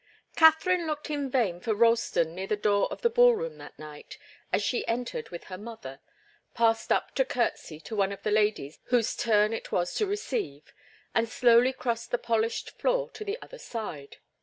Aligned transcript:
Katharine 0.35 0.87
looked 0.87 1.11
in 1.11 1.29
vain 1.29 1.59
for 1.59 1.75
Ralston 1.75 2.33
near 2.33 2.47
the 2.47 2.55
door 2.55 2.87
of 2.91 3.03
the 3.03 3.09
ball 3.11 3.35
room 3.35 3.59
that 3.59 3.77
night, 3.77 4.17
as 4.51 4.63
she 4.63 4.83
entered 4.87 5.29
with 5.29 5.43
her 5.43 5.59
mother, 5.59 5.99
passed 6.55 6.91
up 6.91 7.13
to 7.13 7.23
curtsy 7.23 7.79
to 7.81 7.95
one 7.95 8.11
of 8.11 8.23
the 8.23 8.31
ladies 8.31 8.79
whose 8.85 9.15
turn 9.15 9.53
it 9.53 9.71
was 9.71 9.93
to 9.93 10.07
receive 10.07 10.73
and 11.13 11.29
slowly 11.29 11.71
crossed 11.71 12.09
the 12.09 12.17
polished 12.17 12.71
floor 12.79 13.11
to 13.11 13.23
the 13.23 13.37
other 13.43 13.59
side. 13.59 14.17